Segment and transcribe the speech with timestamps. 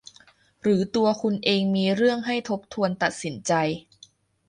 [0.61, 3.53] หรือตัวคุณเองมีเรื่องให้ทบทวนตัดสินใจ